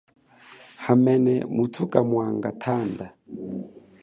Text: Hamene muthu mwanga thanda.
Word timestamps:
Hamene 0.85 1.33
muthu 1.55 1.83
mwanga 2.09 2.49
thanda. 2.61 3.07